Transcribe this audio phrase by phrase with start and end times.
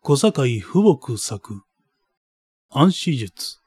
[0.00, 1.64] 小坂富木作、
[2.70, 3.58] 暗視術。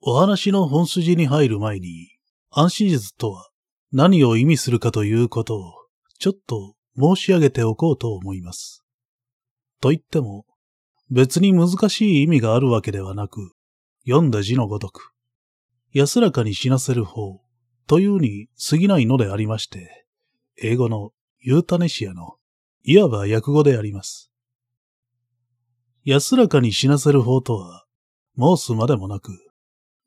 [0.00, 2.10] お話の本筋に入る前に、
[2.50, 3.50] 暗視術とは
[3.92, 5.72] 何を意味するかということを、
[6.18, 8.82] ちょっと申し上げておこうと思います。
[9.80, 10.46] と言っても、
[11.10, 13.52] 別に難しい意味があるわけではなく、
[14.06, 15.12] 読んだ字のごとく、
[15.92, 17.42] 安らかに死なせる方
[17.88, 20.06] というに過ぎないのでありまして、
[20.56, 22.36] 英語のユータネシアの
[22.86, 24.30] いわば訳語であります。
[26.04, 27.86] 安らかに死なせる方とは、
[28.38, 29.32] 申すまでもなく、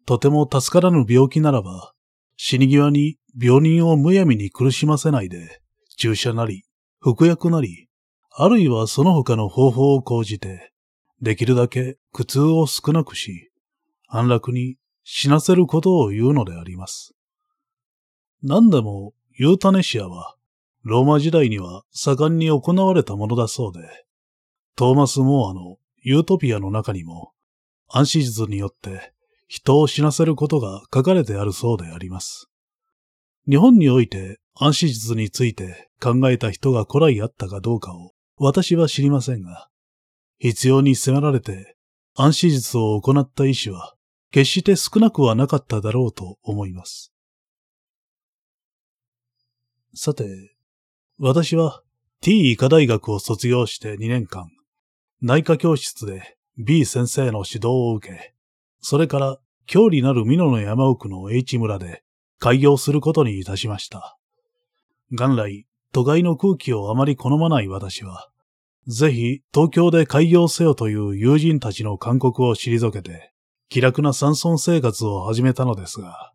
[0.05, 1.93] とても助からぬ病気ならば、
[2.35, 5.59] 死に際に病人をむやみに苦しませないで、
[5.97, 6.65] 注射なり、
[6.99, 7.87] 服薬なり、
[8.29, 10.71] あるいはその他の方法を講じて、
[11.19, 13.49] できるだけ苦痛を少なくし、
[14.07, 17.15] 安楽に死なせることを言うのであります。
[18.43, 20.36] 何でも、ユータネシアは、
[20.87, 23.81] ローマ時代には盛んに行われたものだそうで、
[24.77, 27.33] トーマス・モアのユートピアの中にも、
[27.89, 29.11] 暗視術によって
[29.47, 32.49] 人を死なせることが書かれてあるそうであります。
[33.49, 39.67] 日本において暗視術について考えた人が古来あったかどうかを私は知りませんが、
[40.39, 41.75] 必要に迫られて
[42.15, 43.95] 暗視術を行った医師は
[44.31, 47.11] 決して少なくはなかっただろうと思います。
[49.93, 50.56] さて、
[51.19, 51.81] 私は
[52.21, 54.51] T 医科大学を卒業して2年間、
[55.19, 58.35] 内科教室で B 先生の指導を受け、
[58.81, 62.03] それから郷里なる美濃の山奥の H 村で
[62.37, 64.15] 開業することにいたしました。
[65.09, 68.29] 元来、都会の空気をあまり好まない私は、
[68.85, 73.33] ぜひ東京で開業せよという友人たちの勧告を退けて、
[73.69, 76.31] 気楽な山村生活を始めたのですが、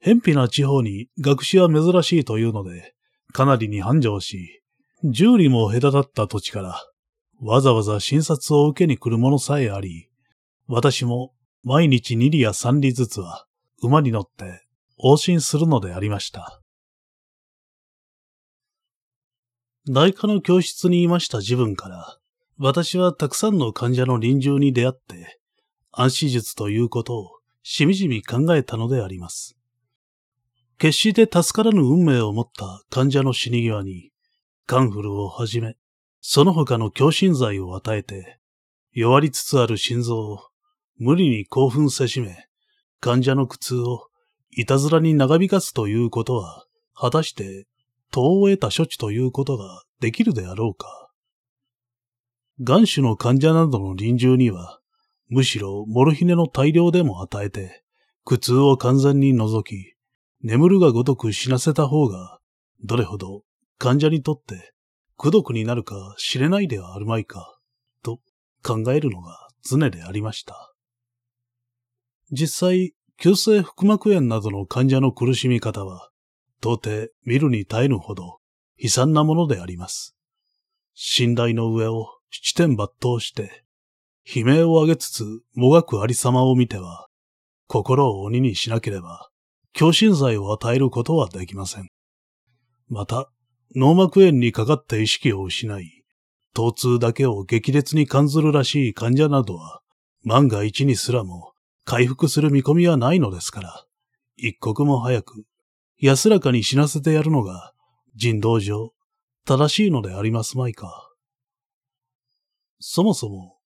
[0.00, 2.93] 偏僻な地方に学士は珍しいというので、
[3.32, 4.62] かなりに繁盛し、
[5.04, 6.80] 十里も隔たった土地から、
[7.40, 10.08] わざわざ診察を受けに来るものさえあり、
[10.66, 13.46] 私も毎日二里や三里ずつは
[13.82, 14.62] 馬に乗って
[15.02, 16.60] 往診するのでありました。
[19.86, 22.18] 内科の教室にいました自分から、
[22.58, 25.38] 私はたくさんの患者の臨終に出会って、
[25.92, 27.30] 暗視術ということを
[27.62, 29.56] しみじみ考えたのであります。
[30.78, 34.10] 決して助からぬ運命を持った患者の死に際に、
[34.66, 35.76] カンフルをはじめ、
[36.20, 38.38] その他の強心剤を与えて、
[38.92, 40.38] 弱りつつある心臓を
[40.96, 42.46] 無理に興奮せしめ、
[43.00, 44.08] 患者の苦痛を
[44.50, 46.64] いたずらに長引かすということは、
[46.94, 47.66] 果たして、
[48.10, 51.10] 党を得た処置ということができるであろうか。
[52.60, 54.80] 眼種の患者などの臨終には、
[55.28, 57.82] むしろモルヒネの大量でも与えて、
[58.24, 59.93] 苦痛を完全に除き、
[60.44, 62.38] 眠るがごとく死なせた方が、
[62.84, 63.44] どれほど
[63.78, 64.74] 患者にとって
[65.16, 67.58] 苦毒になるか知れないではあるまいか、
[68.02, 68.20] と
[68.62, 70.74] 考えるのが常でありました。
[72.30, 76.10] 実際、急性腹膜炎などの患者の苦しみ方は、
[76.60, 78.38] 到底見るに耐えぬほど
[78.76, 80.14] 悲惨なものであります。
[80.92, 83.64] 信頼の上を七点抜刀して、
[84.26, 85.24] 悲鳴を上げつつ
[85.54, 87.08] もがくありさまを見ては、
[87.66, 89.30] 心を鬼にしなければ
[89.74, 91.88] 強心剤を与えることはできません。
[92.88, 93.28] また、
[93.74, 96.04] 脳膜炎にかかって意識を失い、
[96.54, 99.82] 疼痛だけを激烈に感ずるらしい患者などは、
[100.22, 103.84] 万が一にすらも回復する見込みはないのですから、
[104.36, 105.44] 一刻も早く
[105.98, 107.72] 安らかに死なせてやるのが
[108.14, 108.92] 人道上
[109.44, 111.10] 正しいのでありますまいか。
[112.78, 113.56] そもそも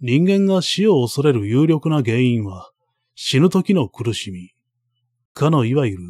[0.00, 2.70] 人間が死を恐れる有力な原因は
[3.14, 4.50] 死ぬ時の苦しみ、
[5.34, 6.02] かのいわゆる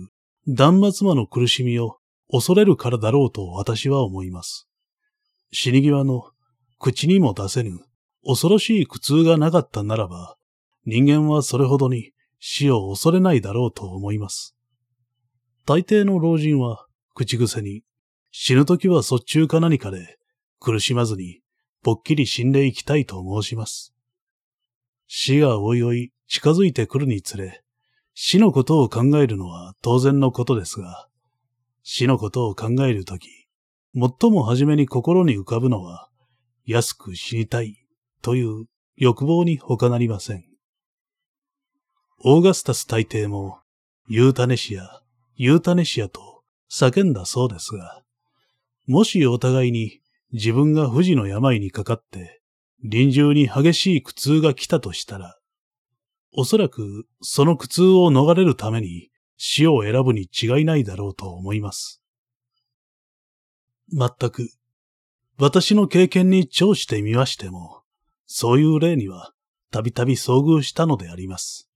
[0.47, 1.97] 断末魔の苦しみを
[2.31, 4.69] 恐れるからだろうと私は思います。
[5.51, 6.31] 死に際の
[6.79, 7.81] 口にも出せぬ
[8.23, 10.37] 恐ろしい苦痛がなかったならば、
[10.85, 14.55] 人間はそれほどに死を恐れないだろうと思います。
[15.65, 17.83] 大抵の老人は口癖に
[18.31, 20.19] 死ぬ時は卒中か何かで
[20.61, 21.41] 苦しまずに
[21.83, 23.95] ぽっきり死んでいきたいと申します。
[25.07, 27.64] 死がおいおい近づいてくるにつれ、
[28.15, 31.09] 死のことを考えるのは当然のことですが、
[31.83, 33.29] 死のことを考えるとき、
[33.95, 36.09] 最も初めに心に浮かぶのは、
[36.65, 37.77] 安く死にたい
[38.23, 38.67] という
[38.97, 40.45] 欲望に他なりません。
[42.21, 43.61] オーガスタス大帝も、
[44.09, 45.03] ユータネシア、
[45.37, 48.03] ユータネシアと叫んだそうですが、
[48.87, 50.01] もしお互いに
[50.33, 52.41] 自分が不治の病にかかって、
[52.83, 55.39] 臨終に激しい苦痛が来たとしたら、
[56.37, 62.03] おそらくその苦痛を逃れるために死を選ぶに違いないだろうと思います。
[63.93, 64.49] 全く
[65.37, 67.83] 私の経験に調してみましても、
[68.27, 69.33] そういう例には
[69.71, 71.69] たびたび遭遇したのであります。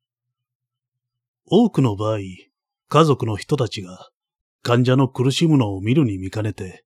[1.46, 2.18] 多くの場合、
[2.88, 4.10] 家族の人たちが
[4.62, 6.84] 患者の苦しむのを見るに見かねて、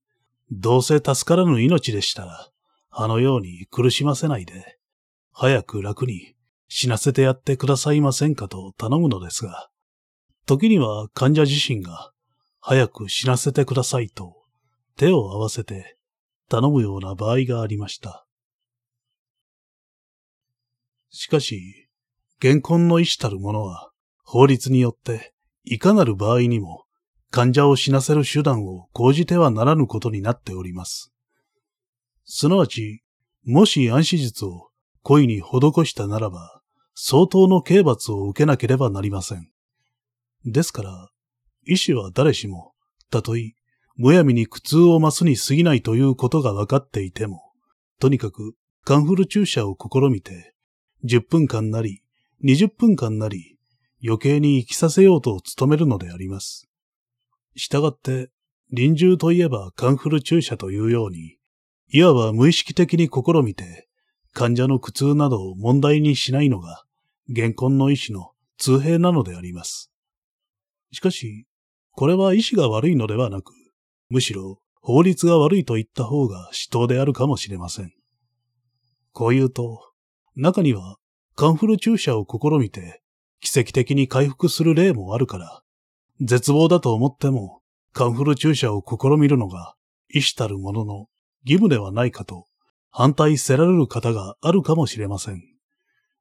[0.51, 2.49] どうせ助からぬ命でしたら、
[2.91, 4.79] あのように苦しませないで、
[5.33, 6.35] 早く楽に
[6.75, 9.69] 死なせてやってくださいませんかと頼むのですが、
[10.47, 12.13] 時には患者自身が
[12.61, 14.43] 早く死なせてくださいと
[14.97, 15.99] 手を合わせて
[16.49, 18.25] 頼むような場合がありました。
[21.11, 21.91] しかし、
[22.39, 23.91] 現婚の意志たる者は
[24.25, 25.35] 法律によって
[25.65, 26.85] いかなる場合にも
[27.31, 31.13] 患者を死なせる手段を講じてはならぬことになっております。
[32.25, 33.03] すなわち、
[33.45, 34.71] もし暗死術を
[35.03, 36.62] 恋に施したならば、
[36.95, 39.49] 相当の刑罰を受けなければなりません。
[40.45, 41.11] ですから、
[41.67, 42.73] 医師は誰しも、
[43.11, 43.55] たとえ、
[43.97, 47.53] むやみに苦痛を増すに過ぎないということが分かっていても、
[48.01, 48.55] とにかく
[48.85, 50.55] カンフル注射を試みて、
[51.05, 52.03] 10分間なり、
[52.45, 53.57] 20分間なり、
[54.05, 56.69] 余計に生きさせようと努めるのであります。
[57.55, 58.31] したがって、
[58.73, 61.37] 臨終といえばカンフル注射というように、
[61.89, 63.89] いわば無意識的に試みて、
[64.33, 66.85] 患者の苦痛などを問題にしないのが、
[67.29, 69.91] 現婚の医師の通平なのであります。
[70.93, 71.47] しかし、
[71.93, 73.53] これは医師が悪いのではなく、
[74.09, 77.93] むしろ法律が悪いと言った方が死闘であるかもしれません。
[79.13, 79.81] こう言うと、
[80.35, 80.97] 中には
[81.35, 83.03] カンフル注射を試みて
[83.43, 85.63] 奇跡的に回復する例もあるから、
[86.21, 87.61] 絶望だと思っても、
[87.93, 89.75] カンフル注射を試みるのが、
[90.09, 90.95] 医師たるものの
[91.45, 92.47] 義務ではないかと、
[92.93, 95.43] 反対せられる方があるかもしれません。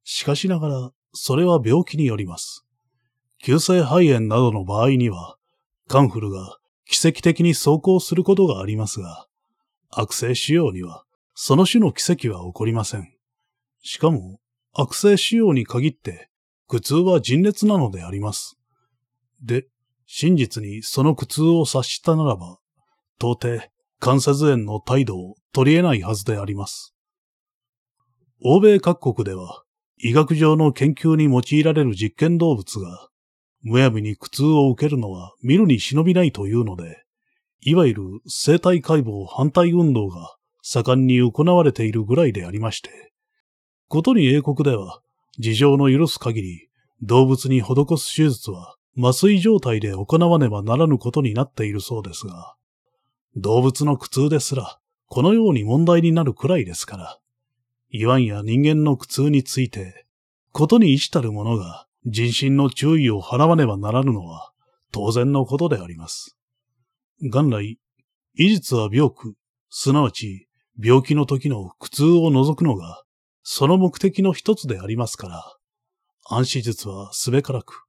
[0.03, 2.65] しかしながら、それは病気によります。
[3.43, 5.35] 急性肺炎などの場合には、
[5.87, 9.27] カンフルが奇跡的に走行することがありますが、
[9.89, 11.03] 悪性腫瘍には、
[11.35, 13.13] その種の奇跡は起こりません。
[13.83, 14.39] しかも、
[14.73, 16.29] 悪性腫瘍に限って、
[16.67, 18.57] 苦痛は人烈なのであります。
[19.43, 19.67] で、
[20.05, 22.59] 真実にその苦痛を察したならば、
[23.19, 23.70] 到底、
[24.03, 26.95] 関節炎の態度を取り得ないはずであります。
[28.43, 29.61] 欧米各国では、
[29.99, 33.09] 医学上の研究に用いられる実験動物が、
[33.61, 37.03] むやみに苦痛を受けるのは見るに忍びないというので、
[37.59, 43.13] いわゆる生体解剖反対運動が盛んに行われているぐらいでありまして、
[43.87, 45.01] ことに英国では、
[45.37, 46.69] 事情の許す限り、
[47.03, 52.55] 動物に施す手術は麻酔状態で行わねばならぬことになっているそうですが、
[53.35, 57.19] 動物の苦痛ですら、このように問題になるくらいですから、
[57.91, 60.05] 言わんや人間の苦痛について、
[60.51, 64.51] ことに意志たる者が人心の注意を払わねばならぬのは
[64.91, 66.37] 当然のことであります。
[67.21, 67.79] 元来、
[68.35, 69.35] 医術は病苦、
[69.69, 70.47] すなわち
[70.79, 73.03] 病気の時の苦痛を除くのが、
[73.43, 75.57] その目的の一つでありますから、
[76.25, 77.85] 暗視術はすべからく、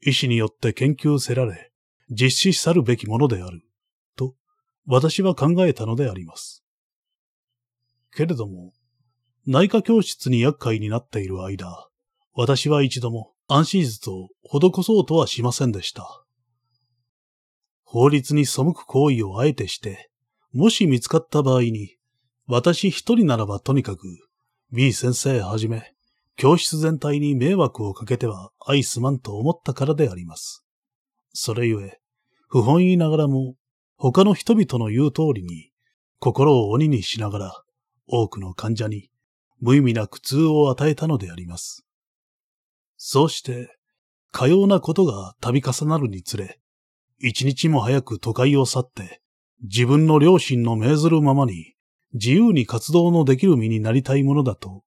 [0.00, 1.70] 医師によって研究せられ、
[2.10, 3.62] 実施さるべきものである、
[4.86, 6.64] 私は考えたのであります。
[8.14, 8.72] けれども、
[9.46, 11.88] 内科教室に厄介になっている間、
[12.34, 16.24] 私は一度も安心術を施そうとはしませんでした。
[17.82, 20.10] 法律に背く行為をあえてして、
[20.52, 21.96] もし見つかった場合に、
[22.46, 24.06] 私一人ならばとにかく、
[24.72, 25.94] B 先生はじめ、
[26.36, 30.64] 教室全体に迷惑をかけては愛すまんと思ったからであります。
[31.32, 32.00] それゆえ、
[32.48, 33.56] 不本意ながらも、
[34.02, 35.72] 他の人々の言う通りに、
[36.20, 37.62] 心を鬼にしながら、
[38.06, 39.10] 多くの患者に
[39.60, 41.84] 無意味な苦痛を与えたのであります。
[42.96, 43.76] そうして、
[44.32, 46.58] かようなことが度重なるにつれ、
[47.18, 49.20] 一日も早く都会を去って、
[49.62, 51.74] 自分の両親の命ずるままに、
[52.14, 54.82] 自由に活動のできる身になりたいものだと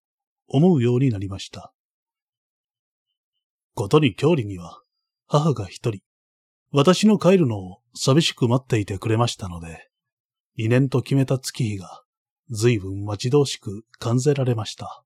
[0.48, 1.72] 思うようになりました。
[3.76, 4.82] ことに郷里には、
[5.28, 6.02] 母が一人、
[6.76, 9.92] 私の帰るのを寂しく待っていてくれましたので、
[10.58, 12.02] 二年と決めた月日が、
[12.50, 15.04] 随分待ち遠しく感じられました。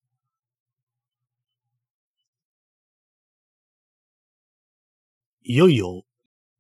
[5.44, 6.04] いよいよ、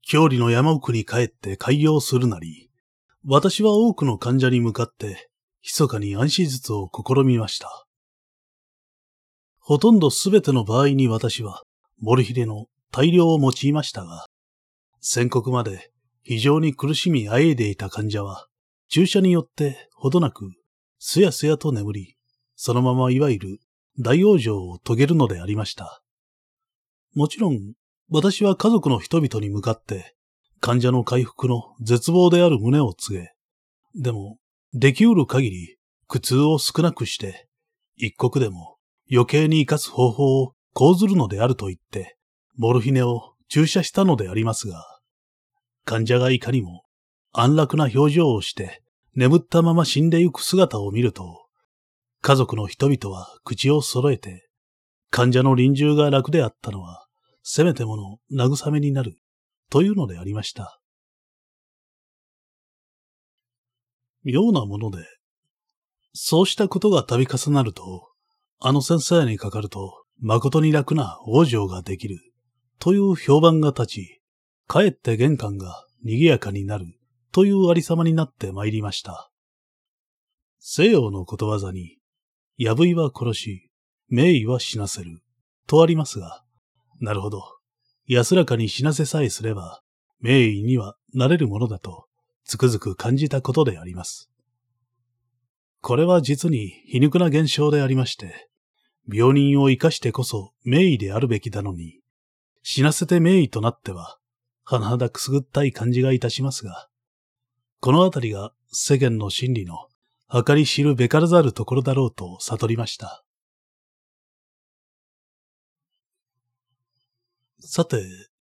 [0.01, 2.69] 郷里の山奥に帰って開業するなり、
[3.23, 5.29] 私は多くの患者に向かって、
[5.63, 7.87] 密かに安心術を試みました。
[9.59, 11.63] ほとんどすべての場合に私は、
[11.97, 14.25] モルヒレの大量を用いましたが、
[15.09, 15.89] 宣告まで
[16.23, 18.47] 非常に苦しみあえいでいた患者は、
[18.89, 20.51] 注射によってほどなく、
[20.99, 22.17] すやすやと眠り、
[22.57, 23.59] そのままいわゆる
[23.97, 26.03] 大往生を遂げるのでありました。
[27.15, 27.57] もちろん、
[28.09, 30.13] 私は家族の人々に向かって、
[30.59, 33.31] 患者の回復の絶望である旨を告げ、
[33.95, 34.39] でも、
[34.73, 35.77] できうる限り
[36.09, 37.47] 苦痛を少なくして、
[37.95, 38.75] 一刻でも
[39.09, 42.17] 余計に生かす方法を講ずるのであると言って、
[42.57, 44.96] モルヒネを注射したのでありますが、
[45.87, 46.83] 患者がいかにも
[47.31, 48.83] 安楽な表情をして
[49.15, 51.47] 眠ったまま死んでゆく姿を見ると、
[52.21, 54.47] 家族の人々は口を揃えて、
[55.09, 57.07] 患者の臨終が楽であったのは、
[57.41, 59.17] せめてもの慰めになる、
[59.71, 60.79] というのでありました。
[64.23, 64.99] 妙なもので、
[66.13, 68.09] そうしたことが度重なると、
[68.59, 72.19] あの先生にかかると、誠に楽な往生ができる、
[72.77, 74.16] という評判が立ち、
[74.67, 76.85] かえって玄関が賑やかになる、
[77.31, 79.31] というありさまになって参りました。
[80.59, 81.97] 西洋のことわざに、
[82.57, 83.71] やぶいは殺し、
[84.09, 85.21] 名医は死なせる、
[85.67, 86.43] とありますが、
[86.99, 87.43] なるほど。
[88.07, 89.81] 安らかに死なせさえすれば、
[90.19, 92.07] 名医にはなれるものだと、
[92.43, 94.29] つくづく感じたことであります。
[95.81, 98.49] これは実に皮肉な現象でありまして、
[99.09, 102.01] 病人を生かしてこそ名医であるべきだのに、
[102.63, 104.17] 死なせて名医となっては、
[104.69, 106.89] 甚だくすぐったい感じがいたしますが、
[107.79, 109.87] このあたりが世間の真理の
[110.45, 113.23] 計り知るべからざるところだろうと悟りました。
[117.59, 118.03] さて、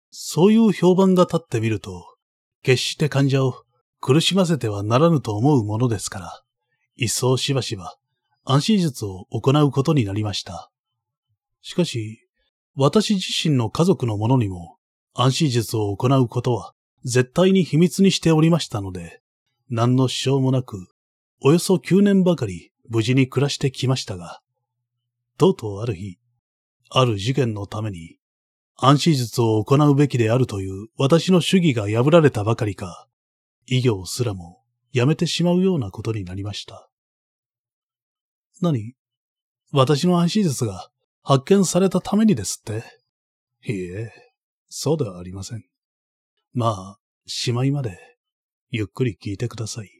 [0.09, 2.15] そういう評判が立ってみると、
[2.63, 3.63] 決して患者を
[3.99, 6.43] 苦しませてはならぬと思うものですから、
[6.95, 7.95] 一層しばしば
[8.43, 10.71] 安心術を行うことになりました。
[11.61, 12.27] しかし、
[12.75, 14.76] 私自身の家族の者にも
[15.19, 19.19] 安心術を行うことは絶対に秘密にしておりましたので、
[19.67, 20.89] 何の支障もなく、
[21.41, 24.41] およそ9年ばかり無事に暮らしてきましたが、
[25.39, 26.19] とうとうある日、
[26.91, 28.17] ある事件のために、
[28.75, 33.07] 安心術を行うべきであるという私の主義が破られたばかりか、
[33.65, 36.87] 医業すらもやめてしまうようなことになりました。
[38.61, 38.93] 何？
[39.71, 40.91] 私の安心術が
[41.23, 42.83] 発見されたためにですって？
[43.65, 44.11] いいえ、
[44.69, 45.63] そうではありません。
[46.53, 47.97] まあ、しまいまで、
[48.69, 49.91] ゆっくり聞いてください。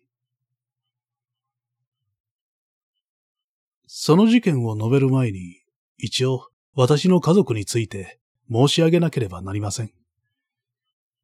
[3.86, 5.62] その事件を述べる前に、
[5.98, 8.20] 一応、私の家族について
[8.52, 9.92] 申し上げなければなりません。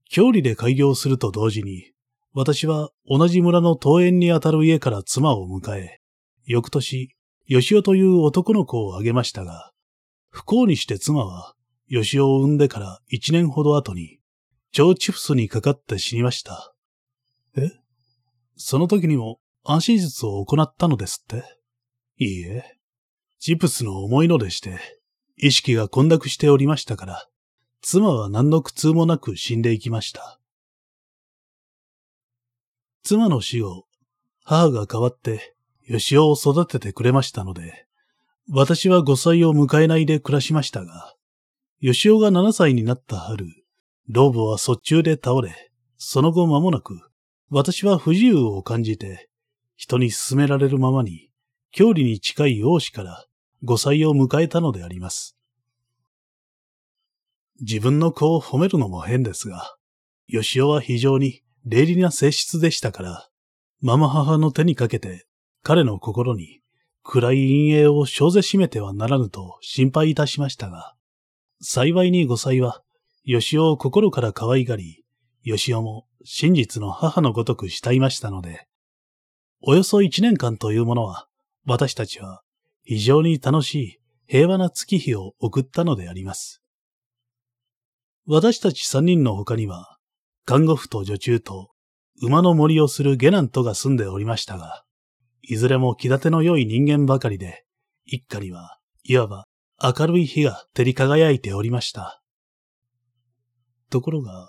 [0.10, 1.92] 郷里で開業すると同時に、
[2.34, 6.00] 私は同じ村の桃園にあたる家から妻を迎え、
[6.46, 7.16] 翌年、
[7.48, 9.72] 吉尾という男の子をあげましたが、
[10.30, 11.54] 不幸にして妻は、
[11.96, 14.20] 吉尾を産んでから一年ほど後に、
[14.80, 16.74] 腸チフスにかかって死にました。
[17.56, 17.70] え？
[18.58, 21.44] その時にも安心術を行ったのですって？
[22.18, 22.64] いいえ。
[23.40, 24.80] チプスの重いのでして、
[25.38, 27.28] 意識が混濁しておりましたから、
[27.82, 30.40] 妻は何の苦痛もなく死んでいきました。
[33.04, 33.86] 妻の死後、
[34.44, 35.56] 母が代わって、
[35.88, 37.86] 吉尾を育ててくれましたので、
[38.50, 41.14] 私は5歳を迎えないで暮らしましたが、
[41.86, 43.46] 吉尾が7歳になった春、
[44.08, 46.98] 老母は卒中で倒れ、その後間もなく、
[47.50, 49.30] 私は不自由を感じて、
[49.75, 51.30] 人に勧められるままに、
[51.74, 53.25] 郷里に近い王子から
[53.66, 55.36] 5歳を迎えたのであります。
[57.60, 59.75] 自分の子を褒めるのも変ですが、
[60.30, 63.28] 吉尾は非常に霊理な性質でしたから、
[63.82, 65.25] ママ母の手にかけて
[65.63, 66.62] 彼の心に
[67.04, 70.96] 暗い陰影を生ぜしめてはならぬと心配いたしましたが、
[71.65, 72.82] 幸いに5歳は
[73.25, 75.05] 吉尾を心から可愛がり、
[75.46, 78.67] 吉尾も真実の母のごとく慕いましたので、
[79.62, 81.27] およそ一年間というものは、
[81.65, 82.41] 私たちは
[82.84, 86.62] 非常に楽しい平和な月日を送ったのであります。
[88.27, 89.98] 私たち三人の他には、
[90.43, 91.70] 看護婦と女中と
[92.22, 94.84] 馬の森をする下男とが住んでおりましたが、
[95.41, 97.63] いずれも気立ての良い人間ばかりで、
[98.03, 99.43] 一家には、いわば
[99.86, 102.22] 明るい日が照り輝いておりました。
[103.90, 104.48] ところが、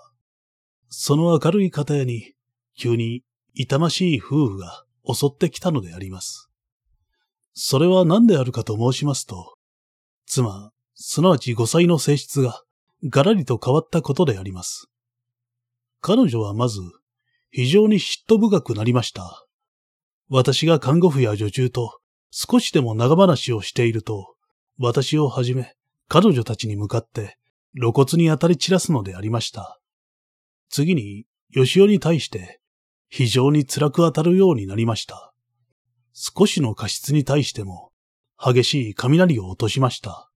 [0.87, 2.35] その明るい方屋に、
[2.77, 3.23] 急に
[3.53, 6.49] 痛ましい夫婦が襲ってきたのであります。
[7.53, 9.57] それは何であるかと申しますと、
[10.25, 12.63] 妻、すなわち5歳の性質が
[13.03, 14.87] ガラリと変わったことであります。
[15.99, 16.79] 彼女はまず、
[17.51, 19.45] 非常に嫉妬深くなりました。
[20.29, 21.99] 私が看護婦や女中と
[22.31, 24.34] 少しでも長話をしていると、
[24.77, 25.75] 私をはじめ
[26.07, 27.37] 彼女たちに向かって
[27.77, 29.79] 露骨に当たり散らすのでありました。
[30.69, 32.59] 次に、吉尾に対して、
[33.09, 35.33] 非常に辛く当たるようになりました。
[36.13, 37.91] 少しの過失に対しても、
[38.37, 40.29] 激しい雷を落としました。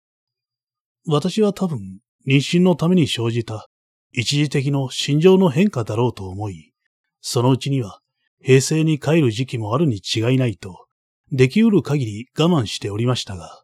[1.08, 3.68] 私は多分、妊娠のために生じた、
[4.12, 6.74] 一時的の心情の変化だろうと思い、
[7.22, 8.02] そのうちには、
[8.42, 10.88] 平成に帰る時期もあるに違いないと、
[11.32, 13.64] できうる限り我慢しておりましたが、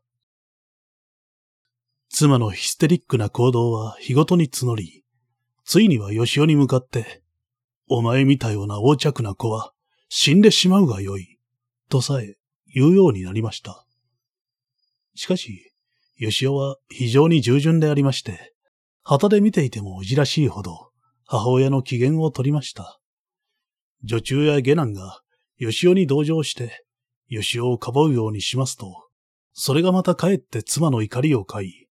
[2.17, 5.03] 妻のヒステリックな行動は日ごとに募り、
[5.65, 7.21] ついには吉尾に向かって、
[7.89, 9.73] お前見たような横着な子は
[10.07, 11.39] 死んでしまうがよい、
[11.89, 12.37] とさえ
[12.73, 13.85] 言うようになりました。
[15.13, 15.73] しかし、
[16.17, 18.53] 吉尾は非常に従順でありまして、
[19.03, 20.91] 旗で見ていてもおじらしいほど
[21.25, 22.97] 母親の機嫌を取りました。
[24.05, 25.19] 女中や下男が
[25.59, 26.85] 吉尾に同情して、
[27.29, 29.09] 吉尾をかばうようにしますと、
[29.51, 31.84] それがまたかえって妻の怒りを買い、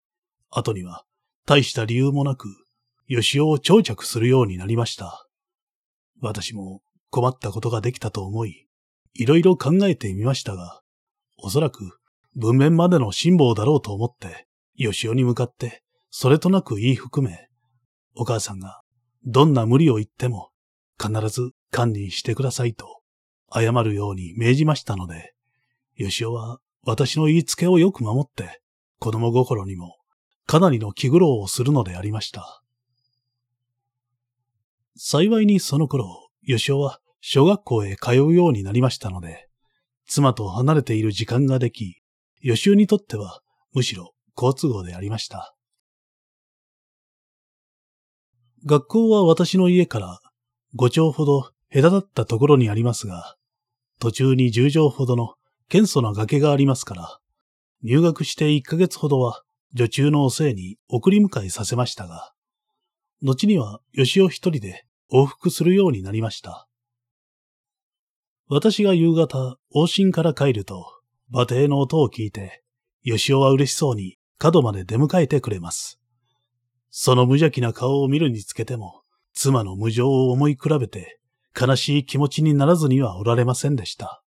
[0.54, 1.04] 後には
[1.46, 2.48] 大した理由もなく、
[3.08, 5.26] 吉尾を長着するようになりました。
[6.20, 6.80] 私も
[7.10, 8.66] 困ったことができたと思い、
[9.14, 10.80] いろいろ考えてみましたが、
[11.38, 11.98] おそらく
[12.36, 14.46] 文面までの辛抱だろうと思って、
[14.76, 17.48] 吉尾に向かって、それとなく言い含め、
[18.14, 18.80] お母さんが
[19.26, 20.50] どんな無理を言っても、
[20.98, 23.02] 必ず堪忍してくださいと、
[23.52, 25.34] 謝るように命じましたので、
[25.98, 28.60] 吉尾は私の言いつけをよく守って、
[29.00, 29.96] 子供心にも
[30.46, 32.62] かなりの気苦労をするのでありました。
[34.96, 39.48] 幸いにその頃、吉尾は小学校へ通うようになりましたので、
[40.06, 41.96] 妻と離れている時間ができ、
[42.42, 43.40] 吉尾にとっては
[43.72, 45.54] むしろ好都合でありました。
[48.66, 50.20] 学校は私の家から
[50.76, 53.36] 5丁ほど隔たったところにありますが、
[54.00, 55.34] 途中に10畳ほどの
[55.70, 57.18] 堅素な崖がありますから、
[57.82, 59.43] 入学して1ヶ月ほどは
[59.74, 62.32] 女中のおせいに送り迎えさせましたが、
[63.22, 66.68] 後には吉尾一人で往復するようになりました。
[68.48, 70.86] 私が夕方、往診から帰ると、
[71.32, 72.62] 馬蹄の音を聞いて、
[73.04, 75.98] 吉尾は嬉しそうに角まで出迎えてくれます。
[76.90, 79.02] その無邪気な顔を見るにつけても、
[79.32, 81.18] 妻の無情を思い比べて、
[81.58, 84.23] 悲しい気持ちにならずにはおられませんでした。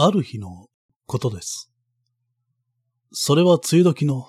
[0.00, 0.68] ある日の
[1.06, 1.72] ことです。
[3.10, 4.28] それは梅雨時の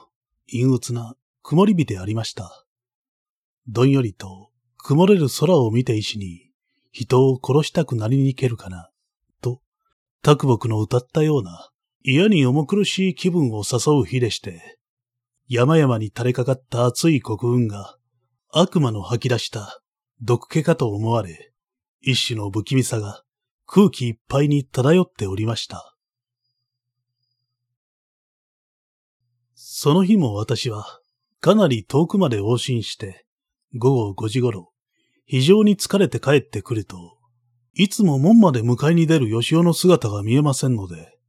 [0.52, 2.66] 陰鬱な曇り日でありました。
[3.68, 6.50] どんよりと曇れる空を見て石に
[6.92, 8.90] 人を殺したくなりにけるかな、
[9.42, 9.62] と、
[10.24, 11.70] 卓木の歌ったような
[12.02, 14.80] 嫌に重苦しい気分を誘う日でして、
[15.48, 17.96] 山々に垂れかかった熱い黒雲が
[18.52, 19.84] 悪魔の吐き出した
[20.20, 21.52] 毒気かと思われ、
[22.02, 23.24] 一種の不気味さが
[23.72, 25.96] 空気いっぱいに漂っておりました。
[29.54, 31.00] その日も私は
[31.40, 33.28] かなり遠くまで往診して、
[33.76, 34.72] 午後5時頃、
[35.26, 37.20] 非常に疲れて帰ってくると、
[37.76, 41.20] いつも門まで迎えに出る吉尾の姿が見えませんので、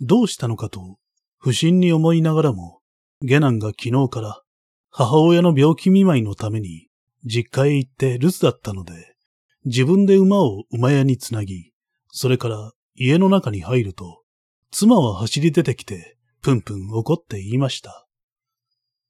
[0.00, 0.98] どうしたのかと
[1.38, 2.80] 不審に思いながらも、
[3.22, 4.40] 下男が昨日から
[4.88, 6.86] 母親の病気見舞いのために
[7.24, 9.16] 実家へ行って留守だったので、
[9.64, 11.72] 自分で馬を馬屋につなぎ、
[12.10, 14.22] それから家の中に入ると、
[14.70, 18.06] 妻は走り出てきて、ぷんぷん怒って言いました。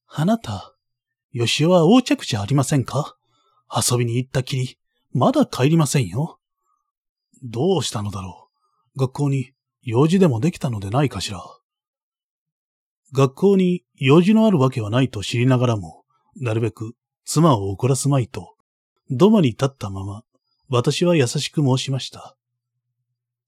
[0.07, 0.75] あなた、
[1.33, 3.17] 吉尾は横着じゃありませんか？
[3.71, 4.79] 遊びに行ったきり、
[5.13, 6.39] まだ帰りませんよ。
[7.43, 8.49] どうしたのだろ
[8.97, 9.01] う？
[9.01, 11.45] 学校に用事でもできたのでないかしら？
[13.13, 16.05] 学校に用事のあるわけはないと知りながらも、
[16.37, 18.55] なるべく妻を怒らすまいと、
[19.11, 20.25] 土間に立ったまま、
[20.71, 22.37] 私は優しく申しました。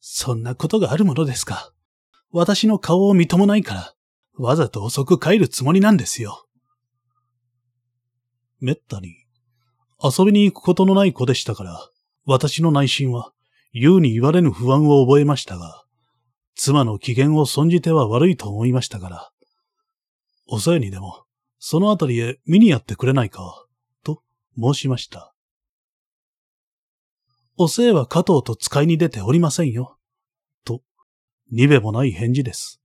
[0.01, 1.73] そんなことがあるものですか。
[2.33, 3.95] 私の顔を認もないから、
[4.35, 6.47] わざと遅く帰るつもりなんですよ。
[8.61, 9.17] めったに
[10.03, 11.89] 遊びに行くことのない子でしたから、
[12.25, 13.33] 私の内心は
[13.73, 15.85] 言うに言われぬ不安を覚えましたが、
[16.55, 19.31] 妻の機嫌を損じては悪いと思いましたから、
[20.47, 21.25] おさえにでも、
[21.59, 23.67] そのあたりへ見にやってくれないか、
[24.03, 24.23] と
[24.59, 25.35] 申しました。
[27.63, 29.99] おせいは加藤と使いに出ておりませんよ。
[30.65, 30.81] と、
[31.53, 32.81] にべもない返事です。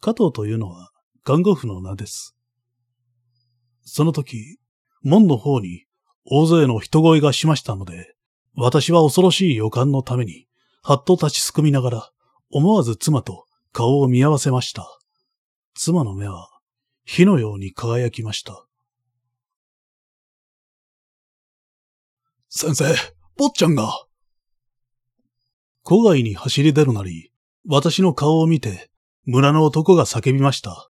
[0.00, 0.90] 加藤というのは、
[1.22, 2.34] 看護婦の名です。
[3.82, 4.58] その時、
[5.02, 5.84] 門の方に
[6.24, 8.14] 大勢の人声がしましたので、
[8.54, 10.46] 私は恐ろしい予感のために、
[10.82, 12.10] はっと立ちすくみながら、
[12.50, 14.86] 思わず妻と顔を見合わせました。
[15.74, 16.48] 妻の目は
[17.04, 18.64] 火のように輝きました。
[22.48, 22.94] 先生、
[23.40, 23.90] 坊ちゃんが。
[25.86, 27.32] 戸外に走り出るなり、
[27.66, 28.90] 私の顔を見て、
[29.24, 30.90] 村の男が叫びました。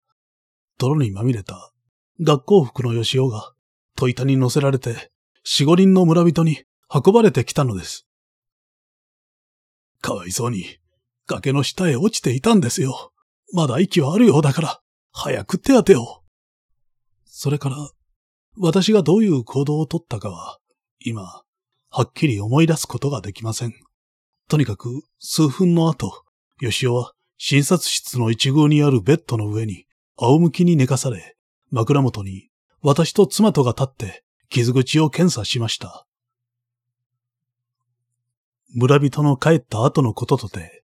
[0.79, 1.73] 泥にまみれた
[2.21, 3.55] 学校服の吉尾が、
[3.97, 5.11] 戸板に乗せられて、
[5.43, 8.07] 四五人の村人に運ばれてきたのです。
[10.03, 10.67] かわいそうに、
[11.27, 13.15] 崖の下へ落ちていたんですよ。
[13.55, 14.81] まだ息はあるようだから、
[15.13, 16.21] 早く手当てを。
[17.25, 17.77] それから、
[18.59, 20.59] 私がどういう行動をとったかは、
[21.01, 21.45] 今、
[21.97, 23.75] はっきり思い出すことができません。
[24.49, 26.25] とにかく、数分の後、
[26.59, 31.37] 吉尾は診察室の一号にあるベッドの上に仰向きに寝かされ、
[31.71, 32.49] 枕元に
[32.83, 36.05] 私と妻とが立って傷口を検査しました。
[38.75, 40.83] 村人の帰った後のこととて、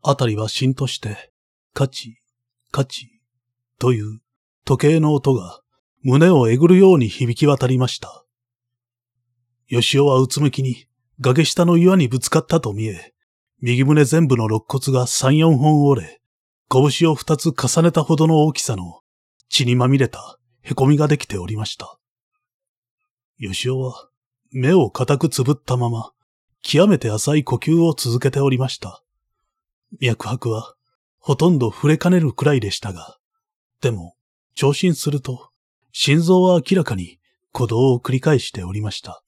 [0.00, 1.32] あたりはしんとして、
[1.74, 2.18] カチ、
[2.70, 3.20] カチ、
[3.80, 4.20] という
[4.64, 5.60] 時計の音が
[6.04, 8.24] 胸をえぐるように響き渡りました。
[9.74, 10.84] 吉尾はうつむきに
[11.18, 13.14] 崖下の岩にぶつかったと見え、
[13.62, 16.20] 右胸全部の肋骨が三四本折れ、
[16.68, 19.00] 拳を二つ重ねたほどの大きさの
[19.48, 21.98] 血にまみれた凹みができておりました。
[23.40, 24.10] 吉尾は
[24.50, 26.12] 目を固くつぶったまま、
[26.60, 29.02] 極めて浅い呼吸を続けておりました。
[30.00, 30.74] 脈拍は
[31.18, 33.16] ほとんど触れかねるくらいでしたが、
[33.80, 34.16] でも、
[34.54, 35.48] 聴診すると、
[35.92, 37.20] 心臓は明らかに
[37.54, 39.22] 鼓動を繰り返しておりました。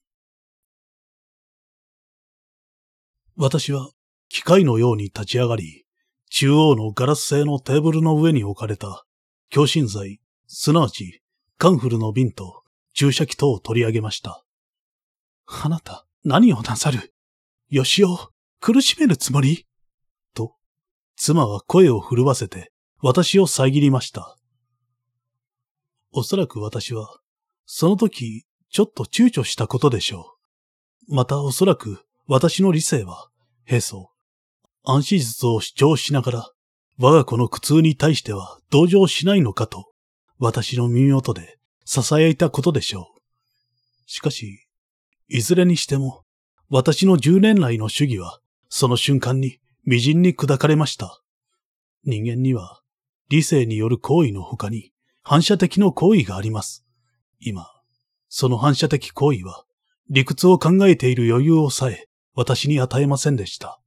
[3.37, 3.89] 私は
[4.29, 5.85] 機械のように立ち上がり、
[6.29, 9.05] 中央のガラス製のテーブルの上に置かれた、
[9.49, 11.21] 強心剤、すなわち、
[11.57, 14.43] カンフルの瓶と注射器等を取り上げました。
[15.45, 17.13] あなた、何をなさる？
[17.69, 18.17] 吉尾、
[18.61, 19.67] 苦しめるつもり？
[20.33, 20.55] と、
[21.17, 22.71] 妻は声を震わせて、
[23.01, 24.37] 私を遮りました。
[26.13, 27.19] おそらく私は、
[27.65, 30.35] その時、ちょっと躊躇したことでしょ
[31.09, 31.15] う。
[31.15, 33.29] またおそらく、私の理性は、
[33.65, 34.09] 平素、
[34.83, 36.49] 安心術を主張しながら、
[36.97, 39.91] 我が子の苦痛に対しては同情しないのかと、
[40.39, 43.21] 私の耳元で囁いたことでしょう。
[44.07, 44.65] しかし、
[45.27, 46.23] いずれにしても、
[46.69, 51.21] 私の十年来の主義は、その瞬間に微塵に砕かれました。
[52.05, 52.81] 人間には、
[53.29, 56.85] 理性による行為の他に、反射的の行為があります。
[57.39, 57.67] 今、
[58.29, 59.63] その反射的行為は、
[60.09, 63.79] 理屈を考えている余裕をさえ、私に与えませんでした。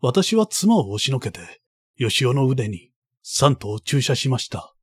[0.00, 1.62] 私は妻を押しのけて、
[1.96, 2.90] 吉尾の腕に
[3.22, 4.74] 三頭注射しました。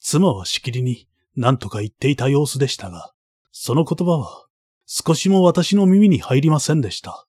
[0.00, 3.12] 妻はしきりに何とか言っていた様子でしたが、
[3.50, 4.46] その言葉は
[4.86, 7.26] 少しも私の耳に入りませんでした。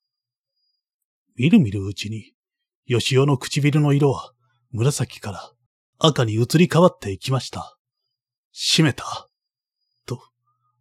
[1.36, 2.34] みるみるうちに、
[2.86, 4.32] 吉尾の唇の色は
[4.70, 5.52] 紫から
[5.98, 7.76] 赤に移り変わっていきました。
[8.52, 9.28] 閉めた。
[10.06, 10.20] と、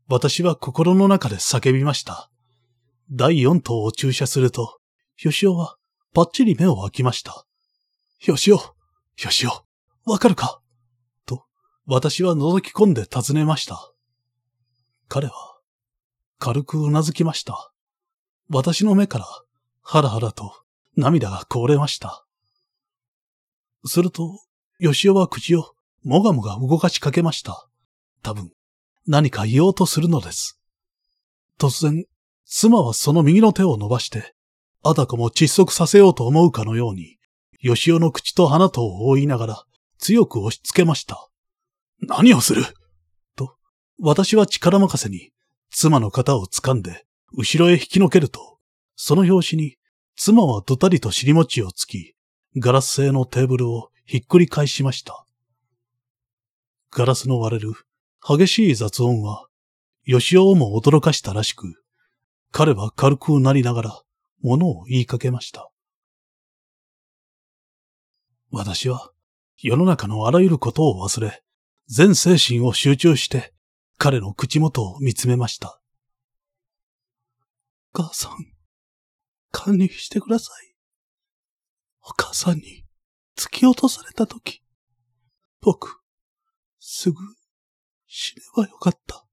[0.07, 2.29] 私は心の中で叫びました。
[3.11, 4.79] 第四頭を注射すると、
[5.17, 5.77] 吉尾は
[6.13, 7.45] ぱっちり目を開きました。
[8.25, 8.63] よしお、よ
[9.29, 10.59] しお、わかるか？
[11.25, 11.45] と、
[11.85, 13.91] 私は覗き込んで尋ねました。
[15.07, 15.33] 彼は、
[16.39, 17.71] 軽くうなずきました。
[18.49, 19.25] 私の目から、
[19.81, 20.53] ハラハラと
[20.95, 22.25] 涙がこぼれました。
[23.85, 24.39] すると、
[24.79, 27.67] 吉尾は口をもがもが動かしかけました。
[28.23, 28.51] 多分、
[29.05, 30.59] 何か言おうとするのです。
[31.59, 32.05] 突然、
[32.57, 34.33] 妻はその右の手を伸ばして、
[34.81, 37.17] あたかも窒息させようと思うかのように、
[37.61, 39.63] 吉尾の口と鼻とを覆いながら、
[39.97, 41.27] 強く押し付けました。
[41.99, 42.63] 何をする？
[43.35, 43.57] と、
[43.99, 45.33] 私は力任せに、
[45.69, 48.57] 妻の肩を掴んで、後ろへ引きのけると、
[48.95, 49.75] その拍子に、
[50.15, 52.15] 妻はどたりと尻餅をつき、
[52.55, 55.25] ガラス製のテーブルをひっくり返しました。
[56.89, 57.73] ガラスの割れる
[58.25, 59.45] 激しい雑音は、
[60.05, 61.81] 吉尾をも驚かしたらしく、
[62.57, 64.01] 彼は軽くなりながら、
[64.41, 65.69] ものを言いかけました。
[68.49, 69.11] 私は
[69.57, 71.43] 世の中のあらゆることを忘れ、
[71.89, 73.53] 全精神を集中して
[73.97, 75.81] 彼の口元を見つめました。
[77.93, 78.31] お母さん、
[79.51, 80.75] 堪忍してください。
[82.03, 82.85] お母さんに
[83.37, 84.63] 突き落とされたとき、
[85.59, 85.99] 僕、
[86.79, 87.17] すぐ
[88.07, 89.24] 死ねばよかった。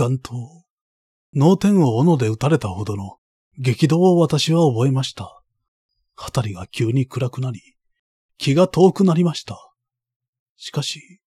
[0.00, 0.64] 眼頭、
[1.34, 3.18] 脳天を斧で撃たれたほどの
[3.58, 5.42] 激動を私は覚えました。
[6.16, 7.60] 辺りが急に暗くなり、
[8.38, 9.58] 気が遠くなりました。
[10.56, 11.20] しかし、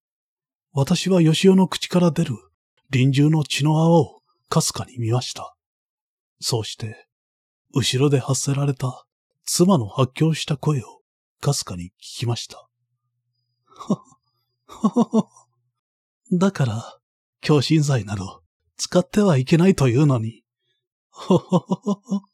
[0.71, 2.35] 私は吉尾の口から出る
[2.89, 5.55] 臨終の血の泡をかすかに見ました。
[6.41, 7.05] そうして、
[7.75, 9.05] 後ろで発せられた
[9.45, 11.01] 妻の発狂した声を
[11.41, 12.67] かすかに聞きました。
[16.31, 16.99] だから、
[17.41, 18.42] 強心剤など
[18.77, 20.43] 使ってはいけないというのに。
[21.09, 22.32] ほほほほほ。